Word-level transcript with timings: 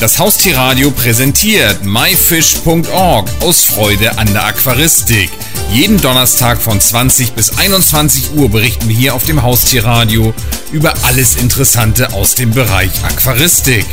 Das 0.00 0.18
Haustierradio 0.18 0.90
präsentiert 0.90 1.84
myfish.org 1.84 3.30
aus 3.40 3.64
Freude 3.64 4.18
an 4.18 4.26
der 4.32 4.44
Aquaristik. 4.44 5.30
Jeden 5.70 6.00
Donnerstag 6.00 6.60
von 6.60 6.80
20 6.80 7.32
bis 7.32 7.56
21 7.58 8.32
Uhr 8.34 8.50
berichten 8.50 8.88
wir 8.88 8.96
hier 8.96 9.14
auf 9.14 9.24
dem 9.24 9.42
Haustierradio 9.42 10.34
über 10.72 10.92
alles 11.04 11.36
Interessante 11.36 12.12
aus 12.12 12.34
dem 12.34 12.50
Bereich 12.50 12.90
Aquaristik. 13.04 13.86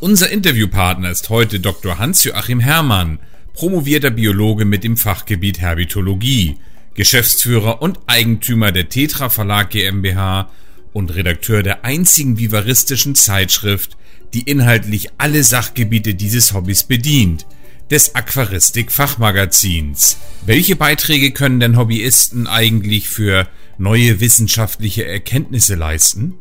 Unser 0.00 0.30
Interviewpartner 0.30 1.10
ist 1.10 1.30
heute 1.30 1.60
Dr. 1.60 1.98
Hans-Joachim 1.98 2.60
Herrmann, 2.60 3.20
promovierter 3.54 4.10
Biologe 4.10 4.64
mit 4.64 4.82
dem 4.82 4.96
Fachgebiet 4.96 5.60
Herbitologie, 5.60 6.58
Geschäftsführer 6.94 7.80
und 7.80 8.00
Eigentümer 8.06 8.72
der 8.72 8.88
Tetra 8.88 9.28
Verlag 9.28 9.70
GmbH 9.70 10.50
und 10.92 11.14
Redakteur 11.14 11.62
der 11.62 11.84
einzigen 11.84 12.38
vivaristischen 12.38 13.14
Zeitschrift, 13.14 13.96
die 14.34 14.42
inhaltlich 14.42 15.08
alle 15.18 15.44
Sachgebiete 15.44 16.14
dieses 16.14 16.54
Hobbys 16.54 16.84
bedient, 16.84 17.46
des 17.90 18.14
Aquaristik-Fachmagazins. 18.14 20.16
Welche 20.46 20.76
Beiträge 20.76 21.32
können 21.32 21.60
denn 21.60 21.76
Hobbyisten 21.76 22.46
eigentlich 22.46 23.08
für 23.08 23.48
neue 23.76 24.20
wissenschaftliche 24.20 25.04
Erkenntnisse 25.04 25.74
leisten? 25.74 26.34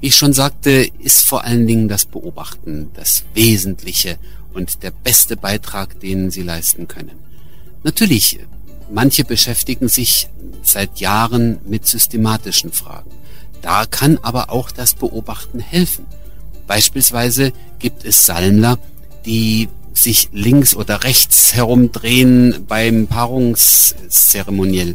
Wie 0.00 0.08
ich 0.08 0.14
schon 0.14 0.32
sagte, 0.32 0.88
ist 1.00 1.26
vor 1.26 1.44
allen 1.44 1.66
Dingen 1.66 1.88
das 1.88 2.06
Beobachten 2.06 2.90
das 2.94 3.24
Wesentliche 3.34 4.16
und 4.54 4.82
der 4.82 4.92
beste 4.92 5.36
Beitrag, 5.36 6.00
den 6.00 6.30
Sie 6.30 6.42
leisten 6.42 6.88
können. 6.88 7.18
Natürlich, 7.82 8.38
manche 8.92 9.24
beschäftigen 9.24 9.88
sich 9.88 10.28
seit 10.62 11.00
Jahren 11.00 11.58
mit 11.66 11.86
systematischen 11.86 12.72
Fragen. 12.72 13.10
Da 13.62 13.86
kann 13.86 14.18
aber 14.22 14.50
auch 14.50 14.70
das 14.70 14.94
Beobachten 14.94 15.60
helfen. 15.60 16.06
Beispielsweise 16.70 17.52
gibt 17.80 18.04
es 18.04 18.26
Sammler, 18.26 18.78
die 19.26 19.68
sich 19.92 20.28
links 20.32 20.76
oder 20.76 21.02
rechts 21.02 21.52
herumdrehen 21.52 22.64
beim 22.68 23.08
Paarungszeremoniell. 23.08 24.94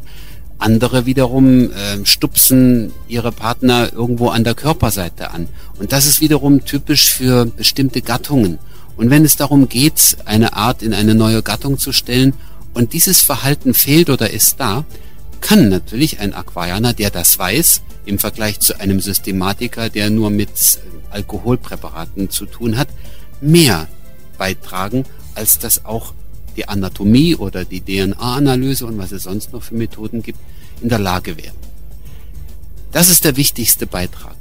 Andere 0.58 1.06
wiederum 1.06 1.70
äh, 1.74 2.06
stupsen 2.06 2.94
ihre 3.10 3.34
Partner 3.34 3.92
irgendwo 3.92 4.30
an 4.30 4.46
der 4.46 4.56
Körperseite 4.56 5.32
an. 5.32 5.50
Und 5.78 5.92
das 5.92 6.06
ist 6.06 6.22
wiederum 6.22 6.64
typisch 6.64 7.10
für 7.10 7.44
bestimmte 7.44 8.02
Gattungen. 8.02 8.58
Und 8.96 9.10
wenn 9.10 9.26
es 9.26 9.36
darum 9.36 9.68
geht, 9.68 10.16
eine 10.24 10.54
Art 10.54 10.82
in 10.82 10.94
eine 10.94 11.14
neue 11.14 11.44
Gattung 11.44 11.78
zu 11.78 11.92
stellen 11.92 12.36
und 12.74 12.94
dieses 12.94 13.20
Verhalten 13.20 13.74
fehlt 13.74 14.10
oder 14.10 14.30
ist 14.30 14.62
da, 14.62 14.86
kann 15.42 15.68
natürlich 15.68 16.22
ein 16.22 16.34
Aquarianer, 16.34 16.94
der 16.94 17.10
das 17.10 17.38
weiß, 17.38 17.82
im 18.06 18.18
Vergleich 18.18 18.62
zu 18.62 18.80
einem 18.80 19.02
Systematiker, 19.02 19.90
der 19.90 20.10
nur 20.10 20.30
mit 20.30 20.52
Alkoholpräparaten 21.10 22.30
zu 22.30 22.46
tun 22.46 22.78
hat, 22.78 22.88
mehr 23.42 23.88
beitragen, 24.38 25.06
als 25.34 25.60
das 25.60 25.86
auch 25.86 26.14
die 26.56 26.68
Anatomie 26.68 27.36
oder 27.36 27.66
die 27.66 27.82
DNA-Analyse 27.82 28.86
und 28.86 28.98
was 28.98 29.12
es 29.12 29.24
sonst 29.24 29.54
noch 29.54 29.64
für 29.64 29.76
Methoden 29.76 30.22
gibt, 30.22 30.40
in 30.82 30.90
der 30.90 31.00
Lage 31.00 31.38
wäre. 31.38 31.54
Das 32.92 33.10
ist 33.10 33.26
der 33.26 33.36
wichtigste 33.36 33.88
Beitrag. 33.88 34.36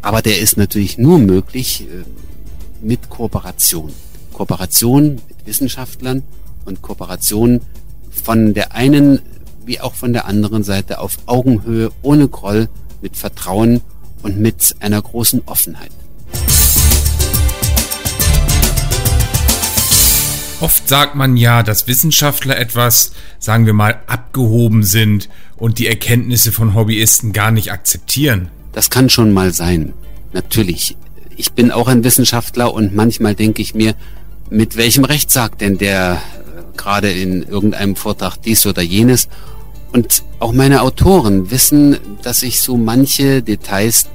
Aber 0.00 0.22
der 0.22 0.40
ist 0.40 0.56
natürlich 0.56 0.98
nur 0.98 1.18
möglich 1.18 1.82
äh, 1.82 2.04
mit 2.84 3.08
Kooperation. 3.08 3.92
Kooperation 4.32 5.16
mit 5.28 5.46
Wissenschaftlern 5.46 6.22
und 6.64 6.82
Kooperation 6.82 7.60
von 8.10 8.54
der 8.54 8.74
einen 8.74 9.20
wie 9.64 9.80
auch 9.80 9.94
von 9.94 10.12
der 10.12 10.26
anderen 10.26 10.64
Seite 10.64 10.98
auf 10.98 11.18
Augenhöhe, 11.26 11.92
ohne 12.02 12.28
Groll, 12.28 12.68
mit 13.00 13.16
Vertrauen 13.16 13.80
und 14.22 14.38
mit 14.38 14.74
einer 14.80 15.00
großen 15.00 15.42
Offenheit. 15.46 15.90
Oft 20.60 20.88
sagt 20.88 21.16
man 21.16 21.36
ja, 21.36 21.64
dass 21.64 21.88
Wissenschaftler 21.88 22.56
etwas, 22.56 23.12
sagen 23.40 23.66
wir 23.66 23.72
mal, 23.72 24.00
abgehoben 24.06 24.84
sind 24.84 25.28
und 25.56 25.80
die 25.80 25.88
Erkenntnisse 25.88 26.52
von 26.52 26.74
Hobbyisten 26.76 27.32
gar 27.32 27.50
nicht 27.50 27.72
akzeptieren. 27.72 28.48
Das 28.70 28.88
kann 28.88 29.10
schon 29.10 29.32
mal 29.32 29.52
sein. 29.52 29.92
Natürlich. 30.32 30.96
Ich 31.36 31.52
bin 31.52 31.72
auch 31.72 31.88
ein 31.88 32.04
Wissenschaftler 32.04 32.72
und 32.72 32.94
manchmal 32.94 33.34
denke 33.34 33.60
ich 33.60 33.74
mir, 33.74 33.96
mit 34.50 34.76
welchem 34.76 35.04
Recht 35.04 35.30
sagt 35.30 35.62
denn 35.62 35.78
der 35.78 36.12
äh, 36.14 36.76
gerade 36.76 37.10
in 37.10 37.42
irgendeinem 37.42 37.96
Vortrag 37.96 38.36
dies 38.36 38.64
oder 38.64 38.82
jenes? 38.82 39.28
Und 39.92 40.24
auch 40.38 40.52
meine 40.52 40.82
Autoren 40.82 41.50
wissen, 41.50 41.98
dass 42.22 42.42
ich 42.42 42.60
so 42.60 42.76
manche 42.76 43.42
Details 43.42 44.08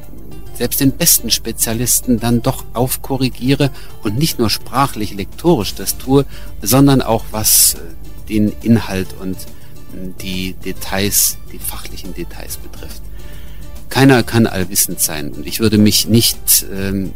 selbst 0.58 0.80
den 0.80 0.92
besten 0.92 1.30
Spezialisten 1.30 2.20
dann 2.20 2.42
doch 2.42 2.66
aufkorrigiere 2.74 3.70
und 4.04 4.18
nicht 4.18 4.40
nur 4.40 4.50
sprachlich, 4.50 5.14
lektorisch 5.14 5.76
das 5.76 5.98
tue, 5.98 6.26
sondern 6.62 7.02
auch 7.04 7.26
was 7.32 7.76
äh, 7.76 7.78
den 8.28 8.52
Inhalt 8.64 9.10
und 9.22 9.36
äh, 9.36 10.10
die 10.22 10.54
Details, 10.54 11.38
die 11.54 11.60
fachlichen 11.60 12.16
Details 12.16 12.58
betrifft. 12.58 13.04
Keiner 13.90 14.24
kann 14.24 14.48
allwissend 14.48 15.00
sein 15.00 15.32
und 15.32 15.46
ich 15.46 15.60
würde 15.60 15.78
mich 15.78 16.08
nicht 16.08 16.66
ähm, 16.74 17.14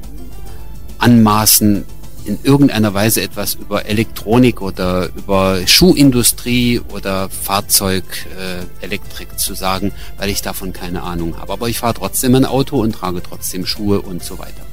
anmaßen, 0.99 1.83
in 2.25 2.39
irgendeiner 2.43 2.93
Weise 2.93 3.21
etwas 3.21 3.55
über 3.55 3.85
Elektronik 3.85 4.61
oder 4.61 5.09
über 5.15 5.65
Schuhindustrie 5.65 6.79
oder 6.93 7.29
Fahrzeugelektrik 7.29 9.27
äh, 9.33 9.37
zu 9.37 9.53
sagen, 9.53 9.91
weil 10.17 10.29
ich 10.29 10.41
davon 10.41 10.73
keine 10.73 11.03
Ahnung 11.03 11.37
habe. 11.37 11.53
Aber 11.53 11.69
ich 11.69 11.79
fahre 11.79 11.95
trotzdem 11.95 12.35
ein 12.35 12.45
Auto 12.45 12.79
und 12.81 12.93
trage 12.93 13.21
trotzdem 13.23 13.65
Schuhe 13.65 14.01
und 14.01 14.23
so 14.23 14.39
weiter. 14.39 14.65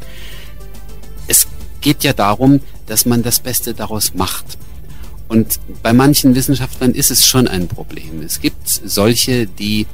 Es 1.26 1.46
geht 1.80 2.04
ja 2.04 2.12
darum, 2.12 2.60
dass 2.86 3.06
man 3.06 3.22
das 3.22 3.40
Beste 3.40 3.74
daraus 3.74 4.14
macht. 4.14 4.58
Und 5.28 5.60
bei 5.82 5.92
manchen 5.92 6.34
Wissenschaftlern 6.34 6.92
ist 6.92 7.10
es 7.10 7.26
schon 7.26 7.48
ein 7.48 7.68
Problem. 7.68 8.22
Es 8.24 8.40
gibt 8.40 8.66
solche, 8.66 9.46
die 9.46 9.86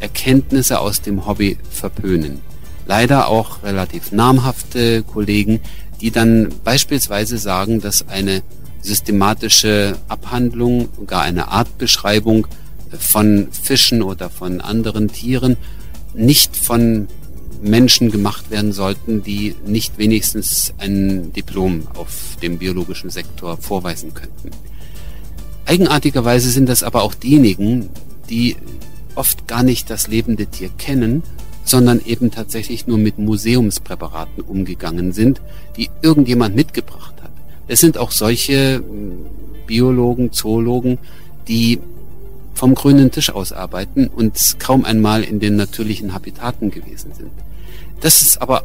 Erkenntnisse 0.00 0.80
aus 0.80 1.00
dem 1.00 1.26
Hobby 1.26 1.58
verpönen. 1.70 2.40
Leider 2.86 3.28
auch 3.28 3.62
relativ 3.62 4.12
namhafte 4.12 5.02
Kollegen, 5.02 5.60
die 6.00 6.10
dann 6.10 6.48
beispielsweise 6.64 7.38
sagen, 7.38 7.80
dass 7.80 8.08
eine 8.08 8.42
systematische 8.80 9.96
Abhandlung, 10.08 10.88
gar 11.06 11.22
eine 11.22 11.48
Artbeschreibung 11.48 12.46
von 12.98 13.48
Fischen 13.50 14.02
oder 14.02 14.30
von 14.30 14.60
anderen 14.60 15.08
Tieren 15.08 15.56
nicht 16.14 16.56
von 16.56 17.08
Menschen 17.62 18.10
gemacht 18.10 18.50
werden 18.50 18.72
sollten, 18.72 19.22
die 19.22 19.54
nicht 19.66 19.98
wenigstens 19.98 20.74
ein 20.78 21.32
Diplom 21.32 21.88
auf 21.94 22.36
dem 22.42 22.58
biologischen 22.58 23.10
Sektor 23.10 23.56
vorweisen 23.56 24.12
könnten. 24.12 24.50
Eigenartigerweise 25.64 26.50
sind 26.50 26.68
das 26.68 26.82
aber 26.82 27.02
auch 27.02 27.14
diejenigen, 27.14 27.88
die 28.28 28.56
oft 29.14 29.48
gar 29.48 29.62
nicht 29.62 29.88
das 29.88 30.08
lebende 30.08 30.46
Tier 30.46 30.68
kennen 30.76 31.22
sondern 31.64 32.00
eben 32.04 32.30
tatsächlich 32.30 32.86
nur 32.86 32.98
mit 32.98 33.18
Museumspräparaten 33.18 34.42
umgegangen 34.42 35.12
sind, 35.12 35.40
die 35.76 35.90
irgendjemand 36.02 36.54
mitgebracht 36.54 37.14
hat. 37.22 37.32
Es 37.66 37.80
sind 37.80 37.98
auch 37.98 38.10
solche 38.10 38.76
hm, 38.76 39.26
Biologen, 39.66 40.32
Zoologen, 40.32 40.98
die 41.48 41.80
vom 42.54 42.74
grünen 42.74 43.10
Tisch 43.10 43.30
aus 43.30 43.52
arbeiten 43.52 44.06
und 44.06 44.56
kaum 44.58 44.84
einmal 44.84 45.24
in 45.24 45.40
den 45.40 45.56
natürlichen 45.56 46.14
Habitaten 46.14 46.70
gewesen 46.70 47.12
sind. 47.14 47.30
Das 48.00 48.22
ist 48.22 48.40
aber 48.40 48.62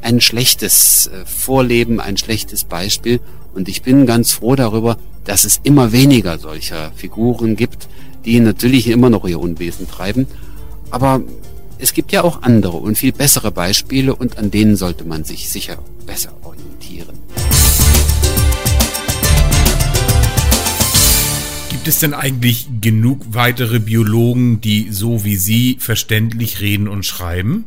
ein 0.00 0.20
schlechtes 0.20 1.08
äh, 1.12 1.24
Vorleben, 1.26 2.00
ein 2.00 2.16
schlechtes 2.16 2.64
Beispiel 2.64 3.20
und 3.54 3.68
ich 3.68 3.82
bin 3.82 4.06
ganz 4.06 4.32
froh 4.32 4.56
darüber, 4.56 4.96
dass 5.24 5.44
es 5.44 5.60
immer 5.62 5.92
weniger 5.92 6.38
solcher 6.38 6.90
Figuren 6.96 7.56
gibt, 7.56 7.88
die 8.24 8.40
natürlich 8.40 8.88
immer 8.88 9.10
noch 9.10 9.26
ihr 9.26 9.40
Unwesen 9.40 9.88
treiben, 9.88 10.26
aber 10.90 11.22
es 11.78 11.92
gibt 11.92 12.10
ja 12.12 12.24
auch 12.24 12.42
andere 12.42 12.76
und 12.76 12.98
viel 12.98 13.12
bessere 13.12 13.52
Beispiele 13.52 14.14
und 14.14 14.36
an 14.36 14.50
denen 14.50 14.76
sollte 14.76 15.04
man 15.04 15.24
sich 15.24 15.48
sicher 15.48 15.78
besser 16.06 16.32
orientieren. 16.42 17.16
Gibt 21.70 21.86
es 21.86 22.00
denn 22.00 22.14
eigentlich 22.14 22.68
genug 22.80 23.26
weitere 23.30 23.78
Biologen, 23.78 24.60
die 24.60 24.88
so 24.90 25.24
wie 25.24 25.36
Sie 25.36 25.76
verständlich 25.78 26.60
reden 26.60 26.88
und 26.88 27.04
schreiben? 27.06 27.64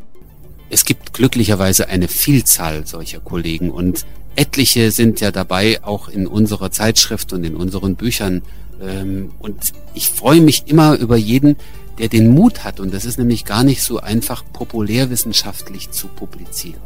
Es 0.70 0.84
gibt 0.86 1.14
glücklicherweise 1.14 1.88
eine 1.88 2.08
Vielzahl 2.08 2.86
solcher 2.86 3.20
Kollegen 3.20 3.72
und 3.72 4.06
etliche 4.36 4.92
sind 4.92 5.22
ja 5.22 5.32
dabei, 5.32 5.84
auch 5.84 6.10
in 6.10 6.28
unserer 6.28 6.72
Zeitschrift 6.72 7.34
und 7.34 7.44
in 7.44 7.56
unseren 7.56 7.96
Büchern. 7.96 8.42
Ähm, 8.82 9.32
und 9.40 9.74
ich 9.94 10.10
freue 10.10 10.42
mich 10.42 10.64
immer 10.68 10.96
über 10.98 11.18
jeden, 11.18 11.58
der 11.98 12.08
den 12.08 12.34
Mut 12.34 12.64
hat, 12.64 12.80
und 12.80 12.94
das 12.94 13.06
ist 13.06 13.18
nämlich 13.18 13.46
gar 13.46 13.64
nicht 13.64 13.84
so 13.84 14.00
einfach 14.00 14.44
populärwissenschaftlich 14.54 15.92
zu 15.92 16.08
publizieren. 16.08 16.82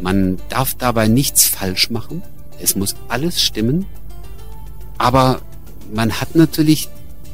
Man 0.00 0.38
darf 0.48 0.74
dabei 0.74 1.08
nichts 1.08 1.46
falsch 1.46 1.90
machen, 1.90 2.22
es 2.60 2.76
muss 2.76 2.96
alles 3.08 3.42
stimmen, 3.42 3.86
aber 4.98 5.40
man 5.92 6.20
hat 6.20 6.34
natürlich 6.34 6.88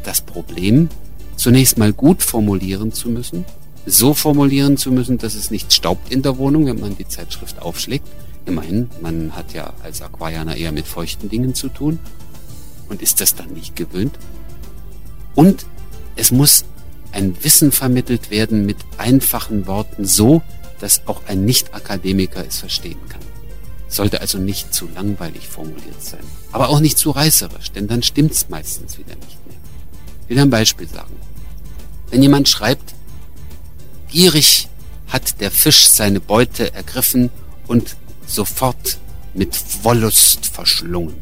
das 0.05 0.21
Problem, 0.21 0.89
zunächst 1.37 1.79
mal 1.79 1.93
gut 1.93 2.23
formulieren 2.23 2.93
zu 2.93 3.09
müssen, 3.09 3.45
so 3.87 4.15
formulieren 4.15 4.77
zu 4.77 4.93
müssen, 4.93 5.19
dass 5.19 5.35
es 5.35 5.51
nicht 5.51 5.73
staubt 5.73 6.13
in 6.13 6.23
der 6.23 6.39
Wohnung, 6.39 6.67
wenn 6.67 6.81
man 6.81 6.97
die 6.97 7.09
Zeitschrift 7.09 7.61
aufschlägt. 7.61 8.07
Immerhin, 8.47 8.91
man 9.01 9.35
hat 9.35 9.53
ja 9.53 9.73
als 9.83 10.03
Aquarianer 10.03 10.57
eher 10.57 10.73
mit 10.73 10.87
feuchten 10.87 11.29
Dingen 11.29 11.55
zu 11.55 11.69
tun 11.69 11.99
und 12.89 13.03
ist 13.03 13.21
das 13.21 13.35
dann 13.35 13.53
nicht 13.53 13.77
gewöhnt. 13.77 14.19
Und 15.35 15.67
es 16.17 16.31
muss 16.31 16.65
ein 17.13 17.43
Wissen 17.45 17.73
vermittelt 17.73 18.31
werden 18.31 18.67
mit 18.67 18.79
einfachen 18.99 19.67
Worten 19.67 20.05
so, 20.05 20.43
dass 20.81 21.07
auch 21.07 21.23
ein 21.27 21.45
Nicht-Akademiker 21.45 22.45
es 22.47 22.59
verstehen 22.59 22.99
kann. 23.09 23.21
Sollte 23.89 24.21
also 24.21 24.39
nicht 24.39 24.75
zu 24.75 24.89
langweilig 24.89 25.47
formuliert 25.49 26.03
sein, 26.03 26.25
aber 26.51 26.71
auch 26.71 26.81
nicht 26.81 26.99
zu 26.99 27.11
reißerisch, 27.11 27.71
denn 27.73 27.87
dann 27.87 28.03
stimmt's 28.03 28.49
meistens 28.49 28.99
wieder 28.99 29.15
nicht 29.15 29.47
mehr. 29.47 29.59
Ich 30.25 30.31
will 30.31 30.39
ein 30.41 30.51
Beispiel 30.51 30.89
sagen. 30.89 31.15
Wenn 32.11 32.23
jemand 32.23 32.49
schreibt, 32.49 32.95
gierig 34.09 34.69
hat 35.09 35.41
der 35.41 35.51
Fisch 35.51 35.89
seine 35.89 36.21
Beute 36.21 36.73
ergriffen 36.75 37.31
und 37.67 37.97
sofort 38.27 38.99
mit 39.35 39.55
Wollust 39.85 40.47
verschlungen, 40.47 41.15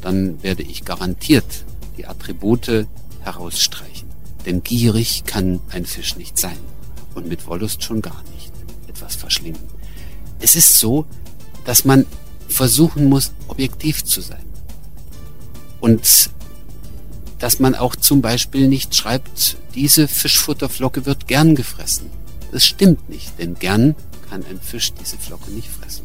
dann 0.00 0.42
werde 0.42 0.62
ich 0.62 0.84
garantiert 0.84 1.64
die 1.96 2.06
Attribute 2.06 2.86
herausstreichen. 3.20 4.03
Denn 4.46 4.62
gierig 4.62 5.24
kann 5.24 5.60
ein 5.70 5.86
Fisch 5.86 6.16
nicht 6.16 6.38
sein 6.38 6.58
und 7.14 7.28
mit 7.28 7.46
Wollust 7.46 7.82
schon 7.82 8.02
gar 8.02 8.22
nicht 8.34 8.52
etwas 8.88 9.16
verschlingen. 9.16 9.62
Es 10.40 10.54
ist 10.54 10.78
so, 10.78 11.06
dass 11.64 11.84
man 11.84 12.06
versuchen 12.48 13.08
muss, 13.08 13.32
objektiv 13.48 14.04
zu 14.04 14.20
sein. 14.20 14.44
Und 15.80 16.30
dass 17.38 17.58
man 17.58 17.74
auch 17.74 17.96
zum 17.96 18.22
Beispiel 18.22 18.68
nicht 18.68 18.94
schreibt, 18.94 19.56
diese 19.74 20.08
Fischfutterflocke 20.08 21.04
wird 21.04 21.26
gern 21.26 21.54
gefressen. 21.54 22.10
Das 22.52 22.64
stimmt 22.64 23.08
nicht, 23.10 23.38
denn 23.38 23.54
gern 23.54 23.94
kann 24.30 24.44
ein 24.48 24.60
Fisch 24.60 24.92
diese 24.92 25.18
Flocke 25.18 25.50
nicht 25.50 25.68
fressen. 25.68 26.04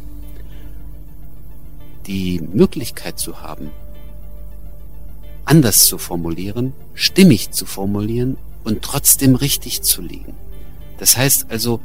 Die 2.07 2.41
Möglichkeit 2.41 3.19
zu 3.19 3.41
haben, 3.41 3.69
anders 5.49 5.87
zu 5.87 5.97
formulieren, 5.97 6.73
stimmig 6.93 7.49
zu 7.49 7.65
formulieren 7.65 8.37
und 8.63 8.83
trotzdem 8.83 9.33
richtig 9.33 9.81
zu 9.81 10.03
liegen. 10.03 10.35
Das 10.99 11.17
heißt 11.17 11.47
also, 11.49 11.79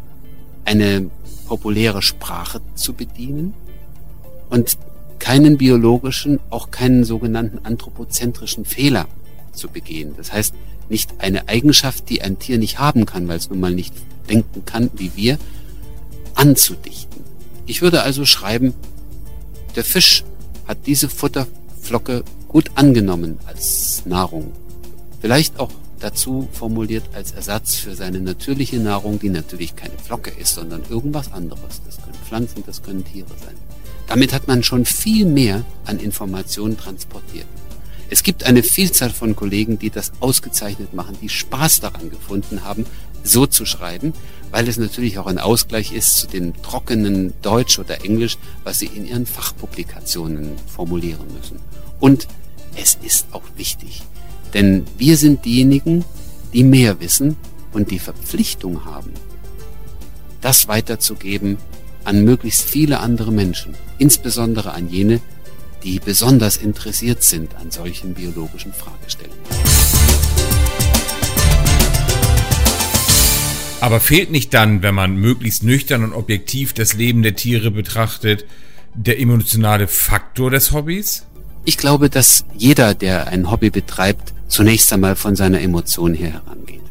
eine 0.67 1.11
populäre 1.47 2.03
Sprache 2.03 2.61
zu 2.75 2.93
bedienen 2.93 3.55
und 4.51 4.77
keinen 5.19 5.57
biologischen, 5.57 6.41
auch 6.51 6.71
keinen 6.71 7.05
sogenannten 7.05 7.65
anthropozentrischen 7.65 8.67
Fehler 8.67 9.07
zu 9.53 9.69
begehen. 9.69 10.13
Das 10.19 10.31
heißt, 10.31 10.55
nicht 10.91 11.15
eine 11.19 11.49
Eigenschaft, 11.49 12.11
die 12.11 12.21
ein 12.21 12.39
Tier 12.39 12.59
nicht 12.59 12.79
haben 12.79 13.07
kann, 13.07 13.29
weil 13.29 13.39
es 13.39 13.49
nun 13.49 13.61
mal 13.61 13.75
nicht 13.75 13.95
denken 14.29 14.67
kann 14.67 14.91
wie 14.95 15.13
wir, 15.17 15.39
anzudichten. 16.35 17.25
Ich 17.65 17.81
würde 17.81 18.03
also 18.03 18.27
schreiben, 18.27 18.75
der 19.75 19.85
Fisch 19.85 20.23
hat 20.67 20.87
diese 20.87 21.09
Futterflocke 21.09 22.25
gut 22.55 22.71
angenommen 22.77 23.41
als 23.47 24.07
Nahrung. 24.07 24.53
Vielleicht 25.21 25.59
auch 25.59 25.73
dazu 25.99 26.49
formuliert 26.53 27.03
als 27.13 27.33
Ersatz 27.33 27.75
für 27.75 27.97
seine 27.97 28.21
natürliche 28.21 28.77
Nahrung, 28.77 29.19
die 29.19 29.29
natürlich 29.29 29.75
keine 29.75 29.99
Flocke 29.99 30.31
ist, 30.31 30.55
sondern 30.55 30.83
irgendwas 30.89 31.33
anderes. 31.33 31.83
Das 31.85 31.97
können 31.97 32.15
Pflanzen, 32.25 32.63
das 32.65 32.85
können 32.85 33.05
Tiere 33.05 33.27
sein. 33.45 33.57
Damit 34.07 34.33
hat 34.33 34.47
man 34.47 34.63
schon 34.63 34.85
viel 34.85 35.27
mehr 35.27 35.65
an 35.85 35.99
Informationen 35.99 36.79
transportiert. 36.79 37.47
Es 38.09 38.23
gibt 38.23 38.45
eine 38.45 38.63
Vielzahl 38.63 39.11
von 39.11 39.35
Kollegen, 39.35 39.81
die 39.81 39.91
das 39.91 40.13
ausgezeichnet 40.21 40.95
machen, 40.95 41.17
die 41.21 41.31
Spaß 41.31 41.81
daran 41.81 42.09
gefunden 42.09 42.63
haben, 42.63 42.87
so 43.25 43.47
zu 43.47 43.67
schreiben, 43.67 44.13
weil 44.53 44.69
es 44.69 44.77
natürlich 44.77 45.19
auch 45.19 45.27
ein 45.27 45.41
Ausgleich 45.41 45.93
ist 45.93 46.19
zu 46.19 46.29
dem 46.29 46.55
trockenen 46.63 47.33
Deutsch 47.43 47.81
oder 47.81 48.05
Englisch, 48.05 48.39
was 48.63 48.79
sie 48.79 48.87
in 48.87 49.07
ihren 49.07 49.27
Fachpublikationen 49.27 50.53
formulieren 50.69 51.27
müssen. 51.37 51.59
Und 51.99 52.29
es 52.77 52.99
ist 53.03 53.27
auch 53.33 53.43
wichtig, 53.57 54.03
denn 54.53 54.85
wir 54.99 55.17
sind 55.17 55.45
diejenigen, 55.45 56.05
die 56.53 56.65
mehr 56.65 57.01
wissen 57.01 57.37
und 57.73 57.91
die 57.91 57.99
Verpflichtung 57.99 58.85
haben, 58.85 59.13
das 60.41 60.69
weiterzugeben 60.69 61.59
an 62.05 62.25
möglichst 62.25 62.69
viele 62.69 63.01
andere 63.01 63.33
Menschen, 63.33 63.75
insbesondere 63.99 64.73
an 64.73 64.89
jene, 64.89 65.21
die 65.83 65.99
besonders 66.01 66.57
interessiert 66.57 67.23
sind 67.23 67.55
an 67.57 67.71
solchen 67.71 68.15
biologischen 68.15 68.73
Fragestellungen. 68.73 69.39
Aber 73.81 74.01
fehlt 74.01 74.31
nicht 74.31 74.55
dann, 74.55 74.83
wenn 74.83 74.95
man 74.95 75.17
möglichst 75.17 75.63
nüchtern 75.63 76.05
und 76.05 76.15
objektiv 76.15 76.73
das 76.73 76.95
Leben 76.95 77.23
der 77.23 77.37
Tiere 77.37 77.71
betrachtet, 77.71 78.47
der 78.95 79.21
emotionale 79.21 79.89
Faktor 79.89 80.51
des 80.51 80.73
Hobbys? 80.73 81.27
Ich 81.65 81.79
glaube, 81.79 82.11
dass 82.11 82.45
jeder, 82.57 82.95
der 82.95 83.29
ein 83.29 83.51
Hobby 83.51 83.71
betreibt, 83.71 84.35
zunächst 84.49 84.93
einmal 84.93 85.17
von 85.17 85.35
seiner 85.35 85.61
Emotion 85.61 86.15
her 86.15 86.33
herangeht. 86.33 86.83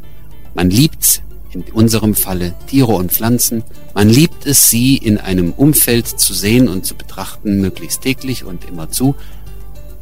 Man 0.56 0.70
liebt 0.70 1.22
in 1.52 1.64
unserem 1.74 2.16
Falle 2.16 2.54
Tiere 2.68 2.94
und 2.94 3.12
Pflanzen. 3.12 3.64
Man 3.94 4.10
liebt 4.10 4.48
es, 4.48 4.70
sie 4.70 4.98
in 4.98 5.20
einem 5.20 5.54
Umfeld 5.54 6.08
zu 6.08 6.34
sehen 6.34 6.68
und 6.68 6.86
zu 6.86 6.96
betrachten, 6.96 7.62
möglichst 7.62 8.02
täglich 8.02 8.44
und 8.44 8.66
immerzu, 8.66 9.16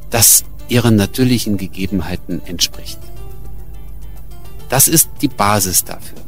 das 0.10 0.46
ihren 0.70 0.96
natürlichen 0.96 1.58
Gegebenheiten 1.58 2.42
entspricht. 2.46 3.00
Das 4.70 4.88
ist 4.88 5.10
die 5.22 5.28
Basis 5.28 5.84
dafür. 5.84 6.20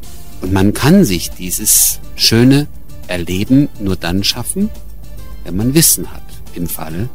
Und 0.41 0.51
man 0.51 0.73
kann 0.73 1.05
sich 1.05 1.31
dieses 1.31 2.01
schöne 2.17 2.67
Erleben 3.07 3.69
nur 3.79 3.95
dann 3.95 4.25
schaffen, 4.25 4.69
wenn 5.45 5.55
man 5.55 5.73
Wissen 5.73 6.11
hat. 6.11 6.21
Im 6.55 6.67
Falle 6.67 7.09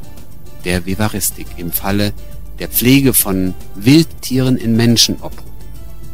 der 0.64 0.87
Vivaristik, 0.87 1.46
im 1.56 1.72
Falle 1.72 2.12
der 2.58 2.69
Pflege 2.69 3.14
von 3.14 3.55
Wildtieren 3.75 4.56
in 4.56 4.76
Menschenobhut. 4.76 5.44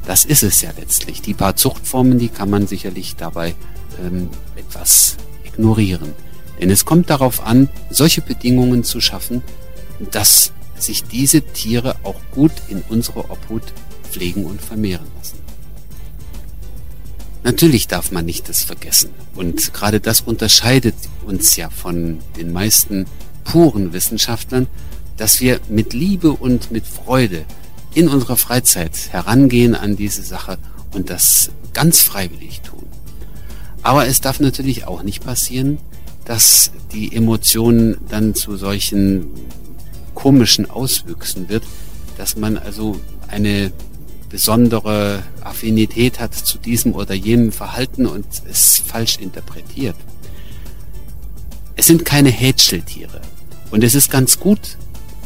Das 0.06 0.24
ist 0.24 0.42
es 0.42 0.60
ja 0.60 0.70
letztlich. 0.78 1.22
Die 1.22 1.34
paar 1.34 1.56
Zuchtformen, 1.56 2.18
die 2.18 2.28
kann 2.28 2.50
man 2.50 2.66
sicherlich 2.66 3.16
dabei 3.16 3.54
ähm, 4.04 4.28
etwas 4.56 5.16
ignorieren. 5.44 6.12
Denn 6.60 6.70
es 6.70 6.84
kommt 6.84 7.10
darauf 7.10 7.44
an, 7.44 7.68
solche 7.90 8.20
Bedingungen 8.20 8.84
zu 8.84 9.00
schaffen, 9.00 9.42
dass 10.10 10.52
sich 10.76 11.04
diese 11.04 11.40
Tiere 11.40 11.96
auch 12.02 12.20
gut 12.32 12.52
in 12.68 12.82
unsere 12.88 13.30
Obhut 13.30 13.62
pflegen 14.10 14.44
und 14.44 14.60
vermehren 14.60 15.06
lassen. 15.16 15.38
Natürlich 17.42 17.88
darf 17.88 18.10
man 18.10 18.24
nicht 18.24 18.48
das 18.48 18.62
vergessen. 18.62 19.10
Und 19.34 19.74
gerade 19.74 20.00
das 20.00 20.22
unterscheidet 20.22 20.94
uns 21.26 21.56
ja 21.56 21.68
von 21.70 22.18
den 22.36 22.52
meisten 22.52 23.06
puren 23.44 23.92
Wissenschaftlern, 23.92 24.66
dass 25.16 25.40
wir 25.40 25.60
mit 25.68 25.92
Liebe 25.92 26.32
und 26.32 26.70
mit 26.70 26.86
Freude 26.86 27.44
in 27.94 28.08
unserer 28.08 28.36
Freizeit 28.36 29.08
herangehen 29.10 29.74
an 29.74 29.96
diese 29.96 30.22
Sache 30.22 30.58
und 30.92 31.10
das 31.10 31.50
ganz 31.72 32.00
freiwillig 32.00 32.62
tun. 32.62 32.86
Aber 33.82 34.06
es 34.06 34.20
darf 34.20 34.40
natürlich 34.40 34.86
auch 34.86 35.02
nicht 35.02 35.24
passieren, 35.24 35.78
dass 36.24 36.70
die 36.92 37.14
Emotion 37.14 37.98
dann 38.08 38.34
zu 38.34 38.56
solchen 38.56 39.26
komischen 40.14 40.70
Auswüchsen 40.70 41.48
wird, 41.48 41.64
dass 42.16 42.36
man 42.36 42.56
also 42.56 42.98
eine 43.28 43.72
besondere 44.30 45.22
Affinität 45.42 46.18
hat 46.18 46.34
zu 46.34 46.58
diesem 46.58 46.94
oder 46.94 47.14
jenem 47.14 47.52
Verhalten 47.52 48.06
und 48.06 48.26
es 48.50 48.82
falsch 48.84 49.18
interpretiert. 49.18 49.96
Es 51.76 51.86
sind 51.86 52.04
keine 52.04 52.30
Hätscheltiere. 52.30 53.20
Und 53.70 53.82
es 53.82 53.94
ist 53.94 54.10
ganz 54.10 54.38
gut, 54.38 54.76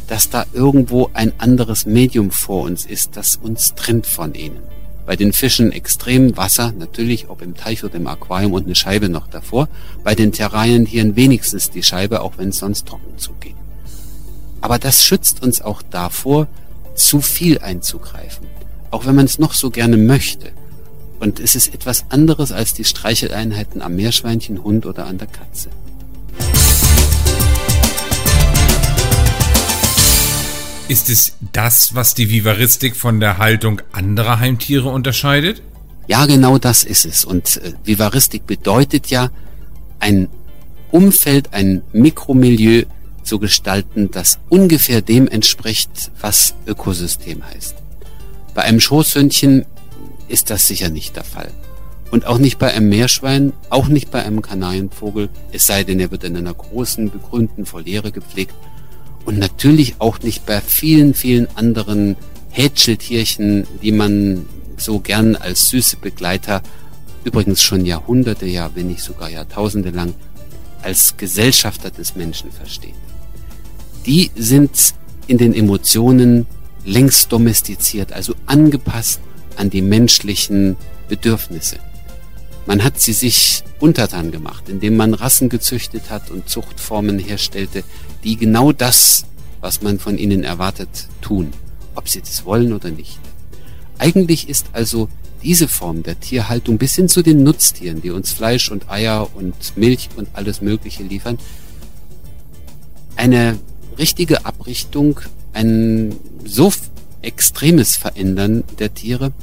dass 0.07 0.29
da 0.29 0.45
irgendwo 0.53 1.11
ein 1.13 1.33
anderes 1.37 1.85
Medium 1.85 2.31
vor 2.31 2.63
uns 2.63 2.85
ist, 2.85 3.15
das 3.15 3.35
uns 3.35 3.75
trennt 3.75 4.07
von 4.07 4.33
ihnen. 4.33 4.57
Bei 5.05 5.15
den 5.15 5.33
Fischen 5.33 5.71
extrem 5.71 6.35
Wasser, 6.37 6.71
natürlich, 6.71 7.29
ob 7.29 7.41
im 7.41 7.55
Teich 7.55 7.83
oder 7.83 7.95
im 7.95 8.07
Aquarium 8.07 8.53
und 8.53 8.65
eine 8.65 8.75
Scheibe 8.75 9.09
noch 9.09 9.27
davor. 9.27 9.67
Bei 10.03 10.15
den 10.15 10.31
Terrarientieren 10.31 11.15
wenigstens 11.15 11.69
die 11.69 11.83
Scheibe, 11.83 12.21
auch 12.21 12.37
wenn 12.37 12.49
es 12.49 12.57
sonst 12.57 12.87
trocken 12.87 13.17
zugeht. 13.17 13.55
Aber 14.61 14.79
das 14.79 15.03
schützt 15.03 15.41
uns 15.43 15.61
auch 15.61 15.81
davor, 15.81 16.47
zu 16.95 17.21
viel 17.21 17.59
einzugreifen. 17.59 18.47
Auch 18.91 19.05
wenn 19.05 19.15
man 19.15 19.25
es 19.25 19.39
noch 19.39 19.53
so 19.53 19.69
gerne 19.69 19.97
möchte. 19.97 20.51
Und 21.19 21.39
es 21.39 21.55
ist 21.55 21.73
etwas 21.73 22.05
anderes 22.09 22.51
als 22.51 22.73
die 22.73 22.85
Streicheleinheiten 22.85 23.81
am 23.81 23.95
Meerschweinchen, 23.95 24.63
Hund 24.63 24.85
oder 24.85 25.05
an 25.05 25.17
der 25.17 25.27
Katze. 25.27 25.69
Ist 30.89 31.11
es 31.11 31.33
das, 31.53 31.93
was 31.93 32.15
die 32.15 32.31
Vivaristik 32.31 32.95
von 32.95 33.19
der 33.19 33.37
Haltung 33.37 33.79
anderer 33.91 34.39
Heimtiere 34.39 34.89
unterscheidet? 34.89 35.61
Ja, 36.07 36.25
genau 36.25 36.57
das 36.57 36.83
ist 36.83 37.05
es. 37.05 37.23
Und 37.23 37.57
äh, 37.57 37.73
Vivaristik 37.83 38.47
bedeutet 38.47 39.05
ja, 39.11 39.29
ein 39.99 40.29
Umfeld, 40.89 41.53
ein 41.53 41.83
Mikromilieu 41.93 42.85
zu 43.21 43.37
gestalten, 43.37 44.09
das 44.09 44.39
ungefähr 44.49 45.03
dem 45.03 45.27
entspricht, 45.27 46.09
was 46.21 46.55
Ökosystem 46.65 47.45
heißt. 47.45 47.75
Bei 48.55 48.63
einem 48.63 48.79
Schoßhündchen 48.79 49.67
ist 50.27 50.49
das 50.49 50.67
sicher 50.67 50.89
nicht 50.89 51.15
der 51.15 51.23
Fall. 51.23 51.51
Und 52.09 52.25
auch 52.25 52.39
nicht 52.39 52.57
bei 52.57 52.73
einem 52.73 52.89
Meerschwein, 52.89 53.53
auch 53.69 53.89
nicht 53.89 54.09
bei 54.09 54.25
einem 54.25 54.41
Kanarienvogel, 54.41 55.29
es 55.51 55.67
sei 55.67 55.83
denn, 55.83 55.99
er 55.99 56.09
wird 56.09 56.23
in 56.23 56.35
einer 56.35 56.55
großen, 56.55 57.11
begrünten 57.11 57.71
Voliere 57.71 58.11
gepflegt. 58.11 58.55
Und 59.29 59.37
natürlich 59.37 59.93
auch 59.99 60.17
nicht 60.21 60.47
bei 60.47 60.59
vielen, 60.59 61.13
vielen 61.13 61.55
anderen 61.55 62.15
Hätscheltierchen, 62.49 63.67
die 63.83 63.91
man 63.91 64.47
so 64.75 64.99
gern 64.99 65.35
als 65.35 65.69
süße 65.69 65.97
Begleiter, 65.97 66.63
übrigens 67.23 67.61
schon 67.61 67.85
Jahrhunderte, 67.85 68.47
ja, 68.47 68.71
wenn 68.73 68.87
nicht 68.87 69.03
sogar 69.03 69.29
Jahrtausende 69.29 69.91
lang, 69.91 70.15
als 70.81 71.15
Gesellschafter 71.15 71.91
des 71.91 72.15
Menschen 72.15 72.51
versteht. 72.51 72.95
Die 74.07 74.31
sind 74.35 74.95
in 75.27 75.37
den 75.37 75.53
Emotionen 75.53 76.47
längst 76.83 77.31
domestiziert, 77.31 78.13
also 78.13 78.33
angepasst 78.47 79.19
an 79.57 79.69
die 79.69 79.83
menschlichen 79.83 80.75
Bedürfnisse. 81.07 81.77
Man 82.65 82.83
hat 82.83 82.99
sie 82.99 83.13
sich 83.13 83.63
untertan 83.79 84.31
gemacht, 84.31 84.69
indem 84.69 84.97
man 84.97 85.13
Rassen 85.13 85.49
gezüchtet 85.49 86.09
hat 86.09 86.31
und 86.31 86.49
Zuchtformen 86.49 87.19
herstellte, 87.19 87.83
die 88.23 88.37
genau 88.37 88.71
das, 88.71 89.25
was 89.61 89.81
man 89.81 89.99
von 89.99 90.17
ihnen 90.17 90.43
erwartet, 90.43 91.07
tun, 91.21 91.51
ob 91.95 92.09
sie 92.09 92.21
das 92.21 92.45
wollen 92.45 92.73
oder 92.73 92.89
nicht. 92.89 93.19
Eigentlich 93.97 94.49
ist 94.49 94.67
also 94.73 95.09
diese 95.43 95.67
Form 95.67 96.03
der 96.03 96.19
Tierhaltung 96.19 96.77
bis 96.77 96.95
hin 96.95 97.07
zu 97.07 97.21
den 97.21 97.43
Nutztieren, 97.43 98.01
die 98.01 98.11
uns 98.11 98.31
Fleisch 98.31 98.71
und 98.71 98.89
Eier 98.89 99.29
und 99.35 99.77
Milch 99.77 100.09
und 100.15 100.29
alles 100.33 100.61
Mögliche 100.61 101.03
liefern, 101.03 101.37
eine 103.15 103.57
richtige 103.97 104.45
Abrichtung, 104.45 105.19
ein 105.53 106.15
so 106.45 106.71
extremes 107.21 107.95
Verändern 107.97 108.63
der 108.79 108.93
Tiere, 108.93 109.33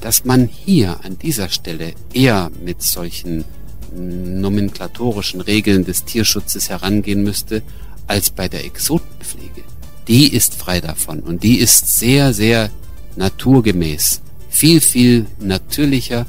dass 0.00 0.24
man 0.24 0.46
hier 0.46 1.04
an 1.04 1.18
dieser 1.18 1.48
Stelle 1.48 1.94
eher 2.12 2.50
mit 2.64 2.82
solchen 2.82 3.44
nomenklatorischen 3.92 5.40
Regeln 5.40 5.84
des 5.84 6.04
Tierschutzes 6.04 6.68
herangehen 6.68 7.22
müsste, 7.22 7.62
als 8.08 8.30
bei 8.30 8.48
der 8.48 8.64
Exotenpflege. 8.64 9.62
Die 10.08 10.34
ist 10.34 10.54
frei 10.54 10.80
davon 10.80 11.20
und 11.20 11.42
die 11.42 11.58
ist 11.58 11.98
sehr, 11.98 12.32
sehr 12.32 12.70
naturgemäß. 13.16 14.22
Viel, 14.48 14.80
viel 14.80 15.26
natürlicher, 15.38 16.26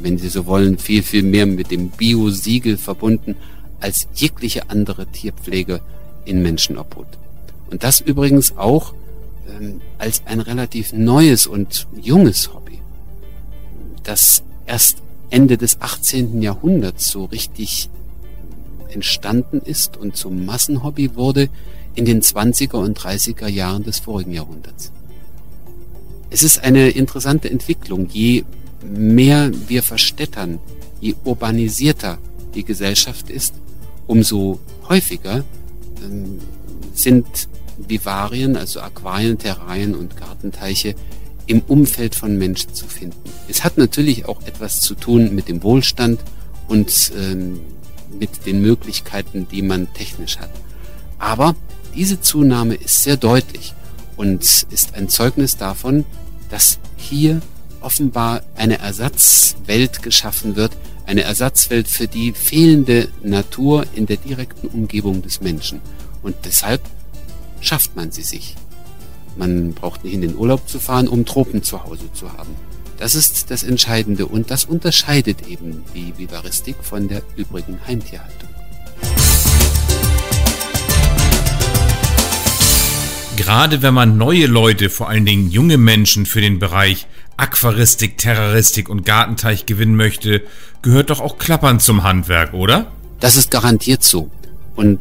wenn 0.00 0.18
Sie 0.18 0.28
so 0.28 0.46
wollen, 0.46 0.78
viel, 0.78 1.02
viel 1.02 1.22
mehr 1.22 1.46
mit 1.46 1.70
dem 1.70 1.88
Bio-Siegel 1.88 2.76
verbunden 2.76 3.36
als 3.80 4.06
jegliche 4.14 4.70
andere 4.70 5.06
Tierpflege 5.06 5.80
in 6.24 6.42
Menschenobhut. 6.42 7.06
Und 7.70 7.82
das 7.82 8.00
übrigens 8.00 8.56
auch 8.56 8.94
ähm, 9.48 9.80
als 9.98 10.22
ein 10.26 10.40
relativ 10.40 10.92
neues 10.92 11.46
und 11.46 11.88
junges 12.00 12.52
Hobby, 12.52 12.80
das 14.02 14.42
erst 14.66 14.98
Ende 15.30 15.56
des 15.56 15.80
18. 15.80 16.42
Jahrhunderts 16.42 17.08
so 17.08 17.24
richtig 17.24 17.88
entstanden 18.92 19.60
ist 19.64 19.96
und 19.96 20.16
zum 20.16 20.44
Massenhobby 20.44 21.16
wurde 21.16 21.48
in 21.94 22.04
den 22.04 22.22
20er 22.22 22.76
und 22.76 22.98
30er 22.98 23.48
Jahren 23.48 23.82
des 23.82 23.98
vorigen 23.98 24.32
Jahrhunderts. 24.32 24.92
Es 26.30 26.42
ist 26.42 26.62
eine 26.62 26.90
interessante 26.90 27.50
Entwicklung. 27.50 28.08
Je 28.10 28.44
mehr 28.82 29.50
wir 29.68 29.82
verstädtern, 29.82 30.58
je 31.00 31.14
urbanisierter 31.24 32.18
die 32.54 32.64
Gesellschaft 32.64 33.28
ist, 33.28 33.54
umso 34.06 34.60
häufiger 34.88 35.44
ähm, 36.02 36.38
sind 36.94 37.26
Vivarien, 37.76 38.56
also 38.56 38.80
Aquarien, 38.80 39.38
Terrarien 39.38 39.94
und 39.94 40.16
Gartenteiche 40.16 40.94
im 41.46 41.60
Umfeld 41.66 42.14
von 42.14 42.38
Menschen 42.38 42.74
zu 42.74 42.86
finden. 42.86 43.18
Es 43.48 43.64
hat 43.64 43.78
natürlich 43.78 44.26
auch 44.26 44.42
etwas 44.46 44.80
zu 44.80 44.94
tun 44.94 45.34
mit 45.34 45.48
dem 45.48 45.62
Wohlstand 45.62 46.20
und 46.68 47.12
ähm, 47.18 47.60
mit 48.18 48.46
den 48.46 48.60
Möglichkeiten, 48.60 49.46
die 49.50 49.62
man 49.62 49.92
technisch 49.94 50.38
hat. 50.38 50.50
Aber 51.18 51.54
diese 51.94 52.20
Zunahme 52.20 52.74
ist 52.74 53.02
sehr 53.02 53.16
deutlich 53.16 53.74
und 54.16 54.42
ist 54.70 54.94
ein 54.94 55.08
Zeugnis 55.08 55.56
davon, 55.56 56.04
dass 56.50 56.78
hier 56.96 57.40
offenbar 57.80 58.42
eine 58.54 58.78
Ersatzwelt 58.78 60.02
geschaffen 60.02 60.56
wird, 60.56 60.72
eine 61.06 61.22
Ersatzwelt 61.22 61.88
für 61.88 62.06
die 62.06 62.32
fehlende 62.32 63.08
Natur 63.22 63.84
in 63.94 64.06
der 64.06 64.16
direkten 64.16 64.68
Umgebung 64.68 65.22
des 65.22 65.40
Menschen. 65.40 65.80
Und 66.22 66.36
deshalb 66.44 66.80
schafft 67.60 67.96
man 67.96 68.12
sie 68.12 68.22
sich. 68.22 68.56
Man 69.36 69.72
braucht 69.72 70.04
nicht 70.04 70.14
in 70.14 70.20
den 70.20 70.36
Urlaub 70.36 70.68
zu 70.68 70.78
fahren, 70.78 71.08
um 71.08 71.24
Tropen 71.24 71.62
zu 71.62 71.84
Hause 71.84 72.12
zu 72.12 72.32
haben. 72.32 72.54
Das 73.02 73.16
ist 73.16 73.50
das 73.50 73.64
Entscheidende 73.64 74.26
und 74.26 74.52
das 74.52 74.64
unterscheidet 74.64 75.48
eben 75.48 75.82
die 75.92 76.14
Vivaristik 76.16 76.76
von 76.82 77.08
der 77.08 77.22
übrigen 77.34 77.80
Heimtierhaltung. 77.84 78.48
Gerade 83.36 83.82
wenn 83.82 83.92
man 83.92 84.16
neue 84.16 84.46
Leute, 84.46 84.88
vor 84.88 85.08
allen 85.08 85.26
Dingen 85.26 85.50
junge 85.50 85.78
Menschen 85.78 86.26
für 86.26 86.40
den 86.40 86.60
Bereich 86.60 87.08
Aquaristik, 87.36 88.18
Terroristik 88.18 88.88
und 88.88 89.04
Gartenteich 89.04 89.66
gewinnen 89.66 89.96
möchte, 89.96 90.42
gehört 90.82 91.10
doch 91.10 91.18
auch 91.18 91.38
Klappern 91.38 91.80
zum 91.80 92.04
Handwerk, 92.04 92.54
oder? 92.54 92.92
Das 93.18 93.34
ist 93.34 93.50
garantiert 93.50 94.04
so. 94.04 94.30
Und 94.76 95.00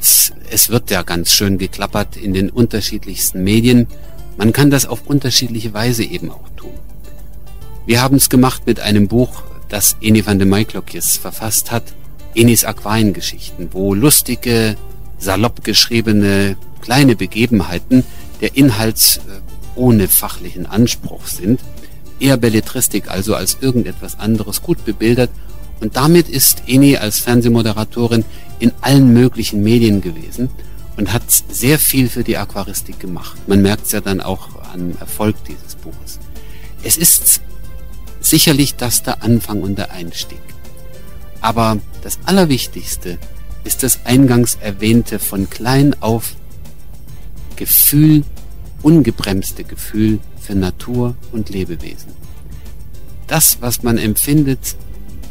es 0.50 0.70
wird 0.70 0.90
ja 0.90 1.04
ganz 1.04 1.32
schön 1.34 1.60
geklappert 1.60 2.18
in 2.18 2.34
den 2.34 2.50
unterschiedlichsten 2.50 3.44
Medien. 3.44 3.86
Man 4.38 4.54
kann 4.54 4.72
das 4.72 4.88
auf 4.88 5.06
unterschiedliche 5.06 5.76
Weise 5.76 6.04
eben 6.04 6.32
auch 6.32 6.50
tun. 6.58 6.72
Wir 7.92 8.02
haben 8.02 8.16
es 8.16 8.30
gemacht 8.30 8.68
mit 8.68 8.80
einem 8.80 9.10
Buch, 9.10 9.44
das 9.68 9.98
Eni 10.00 10.26
van 10.26 10.40
de 10.40 10.48
Maiklokjes 10.48 11.18
verfasst 11.18 11.72
hat, 11.72 11.84
Enis 12.34 12.64
Aquariengeschichten, 12.64 13.74
wo 13.74 13.94
lustige, 13.94 14.78
salopp 15.20 15.66
geschriebene 15.66 16.56
kleine 16.80 17.18
Begebenheiten 17.18 18.06
der 18.40 18.56
Inhalts 18.56 19.18
äh, 19.18 19.20
ohne 19.76 20.08
fachlichen 20.08 20.66
Anspruch 20.68 21.28
sind, 21.28 21.60
eher 22.18 22.38
Belletristik 22.38 23.12
also 23.12 23.36
als 23.36 23.58
irgendetwas 23.60 24.18
anderes 24.18 24.62
gut 24.62 24.86
bebildert 24.86 25.30
und 25.82 25.98
damit 25.98 26.30
ist 26.30 26.64
Eni 26.68 26.96
als 26.96 27.20
Fernsehmoderatorin 27.20 28.24
in 28.60 28.72
allen 28.80 29.12
möglichen 29.12 29.64
Medien 29.64 30.00
gewesen 30.00 30.50
und 30.96 31.12
hat 31.12 31.24
sehr 31.30 31.78
viel 31.78 32.08
für 32.08 32.24
die 32.24 32.38
Aquaristik 32.38 33.02
gemacht. 33.02 33.38
Man 33.48 33.62
merkt 33.62 33.88
es 33.88 33.92
ja 33.92 34.00
dann 34.00 34.22
auch 34.22 34.48
am 34.74 34.94
Erfolg 34.98 35.36
dieses 35.44 35.76
Buches. 35.76 36.20
Es 36.84 36.96
ist 36.96 37.42
sicherlich 38.32 38.76
das 38.76 39.04
der 39.04 39.24
Anfang 39.24 39.62
und 39.62 39.78
der 39.78 39.92
Einstieg. 39.92 40.40
Aber 41.42 41.78
das 42.02 42.18
Allerwichtigste 42.26 43.18
ist 43.66 43.84
das 43.84 44.06
eingangs 44.06 44.56
erwähnte 44.56 45.20
von 45.20 45.50
klein 45.50 45.96
auf 46.00 46.36
Gefühl, 47.58 48.24
ungebremste 48.82 49.66
Gefühl 49.66 50.20
für 50.40 50.56
Natur 50.56 51.16
und 51.34 51.50
Lebewesen. 51.50 52.14
Das, 53.28 53.58
was 53.62 53.84
man 53.84 53.98
empfindet, 53.98 54.76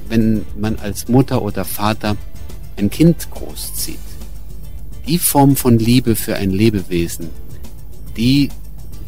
wenn 0.08 0.44
man 0.56 0.78
als 0.78 1.08
Mutter 1.08 1.40
oder 1.40 1.64
Vater 1.64 2.16
ein 2.76 2.90
Kind 2.90 3.30
großzieht. 3.30 3.98
Die 5.08 5.18
Form 5.18 5.56
von 5.56 5.78
Liebe 5.78 6.16
für 6.16 6.36
ein 6.36 6.50
Lebewesen, 6.50 7.30
die 8.16 8.50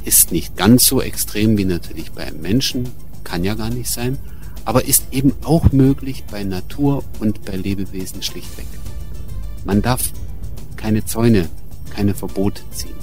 ist 0.05 0.33
nicht 0.33 0.57
ganz 0.57 0.87
so 0.87 1.03
extrem 1.03 1.59
wie 1.59 1.67
natürlich 1.67 2.11
bei 2.13 2.25
einem 2.25 2.41
Menschen, 2.41 2.91
kann 3.33 3.45
ja 3.45 3.55
gar 3.55 3.71
nicht 3.71 3.89
sein, 3.89 4.19
aber 4.67 4.85
ist 4.85 5.07
eben 5.11 5.33
auch 5.43 5.73
möglich 5.73 6.25
bei 6.31 6.45
Natur 6.45 7.03
und 7.19 7.47
bei 7.47 7.57
Lebewesen 7.57 8.21
schlichtweg. 8.21 8.67
Man 9.65 9.81
darf 9.81 10.13
keine 10.77 11.07
Zäune, 11.07 11.49
keine 11.89 12.13
Verbote 12.13 12.61
ziehen, 12.73 12.95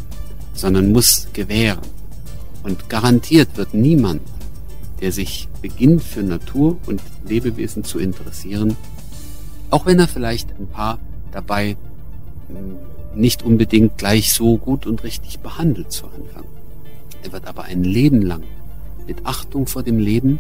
sondern 0.53 0.91
muss 0.91 1.29
gewähren. 1.33 1.81
Und 2.61 2.89
garantiert 2.89 3.57
wird 3.57 3.73
niemand, 3.73 4.21
der 5.01 5.11
sich 5.11 5.47
beginnt 5.63 6.03
für 6.03 6.21
Natur 6.21 6.77
und 6.85 7.01
Lebewesen 7.27 7.83
zu 7.83 7.97
interessieren, 7.97 8.77
auch 9.71 9.87
wenn 9.87 9.97
er 9.97 10.07
vielleicht 10.07 10.51
ein 10.59 10.67
paar 10.67 10.99
dabei 11.31 11.75
hm, 12.49 13.19
nicht 13.19 13.41
unbedingt 13.41 13.97
gleich 13.97 14.31
so 14.31 14.57
gut 14.57 14.85
und 14.85 15.03
richtig 15.03 15.39
behandelt 15.39 15.91
zu 15.91 16.05
Anfang. 16.05 16.45
Er 17.23 17.31
wird 17.31 17.47
aber 17.47 17.63
ein 17.63 17.83
Leben 17.83 18.21
lang 18.21 18.43
mit 19.09 19.25
Achtung 19.25 19.65
vor 19.65 19.81
dem 19.81 19.97
Leben 19.97 20.39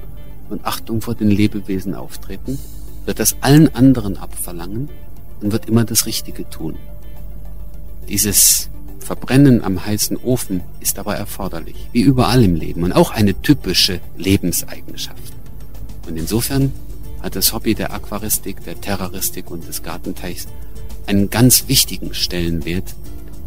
und 0.49 0.63
Achtung 0.63 1.01
vor 1.01 1.15
den 1.15 1.29
Lebewesen 1.29 1.95
auftreten, 1.95 2.59
wird 3.05 3.19
das 3.19 3.37
allen 3.41 3.73
anderen 3.73 4.15
abverlangen 4.17 4.89
und 5.41 5.51
wird 5.51 5.65
immer 5.65 5.85
das 5.85 6.05
Richtige 6.05 6.47
tun. 6.49 6.75
Dieses 8.07 8.69
Verbrennen 8.99 9.63
am 9.63 9.83
heißen 9.83 10.17
Ofen 10.17 10.61
ist 10.79 10.99
aber 10.99 11.15
erforderlich, 11.15 11.89
wie 11.93 12.01
überall 12.01 12.43
im 12.43 12.53
Leben 12.53 12.83
und 12.83 12.91
auch 12.91 13.09
eine 13.09 13.41
typische 13.41 14.01
Lebenseigenschaft. 14.17 15.33
Und 16.07 16.17
insofern 16.17 16.71
hat 17.23 17.35
das 17.35 17.53
Hobby 17.53 17.73
der 17.73 17.91
Aquaristik, 17.91 18.63
der 18.65 18.79
Terroristik 18.79 19.49
und 19.49 19.67
des 19.67 19.81
Gartenteichs 19.81 20.47
einen 21.07 21.31
ganz 21.31 21.67
wichtigen 21.67 22.13
Stellenwert, 22.13 22.95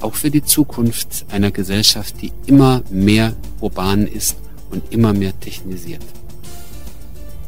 auch 0.01 0.17
für 0.17 0.33
die 0.33 0.43
Zukunft 0.43 1.27
einer 1.31 1.53
Gesellschaft, 1.53 2.21
die 2.23 2.33
immer 2.47 2.83
mehr 2.91 3.35
urban 3.61 4.09
ist 4.09 4.37
und 4.73 4.93
immer 4.93 5.13
mehr 5.13 5.39
technisiert. 5.39 6.03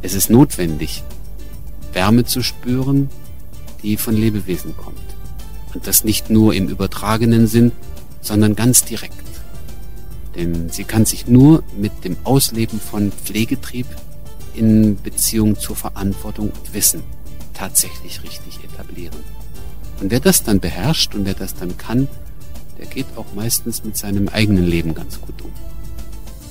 Es 0.02 0.14
ist 0.14 0.31
notwendig, 0.31 1.02
Wärme 1.93 2.25
zu 2.25 2.43
spüren, 2.43 3.09
die 3.83 3.97
von 3.97 4.14
Lebewesen 4.14 4.76
kommt. 4.76 5.00
Und 5.75 5.87
das 5.87 6.04
nicht 6.04 6.31
nur 6.31 6.54
im 6.54 6.69
übertragenen 6.69 7.47
Sinn, 7.47 7.73
sondern 8.21 8.54
ganz 8.54 8.85
direkt. 8.85 9.14
Denn 10.37 10.69
sie 10.71 10.85
kann 10.85 11.04
sich 11.04 11.26
nur 11.26 11.62
mit 11.76 12.04
dem 12.04 12.16
Ausleben 12.25 12.78
von 12.78 13.12
Pflegetrieb 13.12 13.87
in 14.54 14.97
Beziehung 15.02 15.59
zur 15.59 15.76
Verantwortung 15.76 16.50
und 16.50 16.75
Wissen 16.75 17.02
tatsächlich 17.54 18.23
richtig 18.23 18.62
etablieren. 18.62 19.19
Und 20.00 20.11
wer 20.11 20.21
das 20.21 20.43
dann 20.43 20.61
beherrscht 20.61 21.14
und 21.14 21.25
wer 21.25 21.35
das 21.35 21.54
dann 21.54 21.76
kann, 21.76 22.09
der 22.78 22.87
geht 22.87 23.07
auch 23.16 23.26
meistens 23.35 23.85
mit 23.85 23.97
seinem 23.97 24.28
eigenen 24.28 24.66
Leben 24.66 24.95
ganz 24.95 25.21
gut 25.21 25.40
um. 25.43 25.52